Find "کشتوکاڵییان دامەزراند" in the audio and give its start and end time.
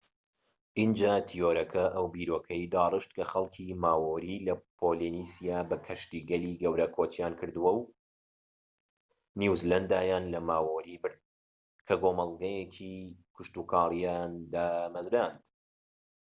13.35-15.41